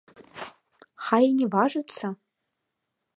Хай 1.09 1.23
і 1.31 1.35
не 1.41 1.47
важыцца! 1.57 2.05